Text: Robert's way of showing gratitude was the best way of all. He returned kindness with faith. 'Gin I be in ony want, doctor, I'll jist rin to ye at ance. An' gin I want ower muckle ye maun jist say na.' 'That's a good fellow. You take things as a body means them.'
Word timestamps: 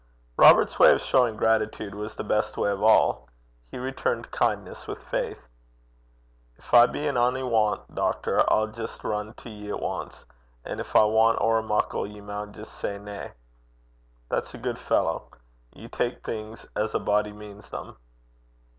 Robert's 0.35 0.79
way 0.79 0.91
of 0.93 0.99
showing 0.99 1.37
gratitude 1.37 1.93
was 1.93 2.15
the 2.15 2.23
best 2.23 2.57
way 2.57 2.71
of 2.71 2.81
all. 2.81 3.29
He 3.69 3.77
returned 3.77 4.31
kindness 4.31 4.87
with 4.87 5.03
faith. 5.03 5.47
'Gin 6.59 6.65
I 6.73 6.85
be 6.87 7.05
in 7.07 7.17
ony 7.17 7.43
want, 7.43 7.93
doctor, 7.93 8.43
I'll 8.51 8.65
jist 8.65 9.03
rin 9.03 9.35
to 9.35 9.49
ye 9.51 9.69
at 9.71 9.79
ance. 9.79 10.25
An' 10.65 10.77
gin 10.77 10.85
I 10.95 11.03
want 11.03 11.39
ower 11.39 11.61
muckle 11.61 12.07
ye 12.07 12.19
maun 12.19 12.51
jist 12.51 12.73
say 12.73 12.97
na.' 12.97 13.27
'That's 14.27 14.55
a 14.55 14.57
good 14.57 14.79
fellow. 14.79 15.29
You 15.75 15.87
take 15.87 16.23
things 16.23 16.65
as 16.75 16.95
a 16.95 16.99
body 16.99 17.31
means 17.31 17.69
them.' 17.69 17.95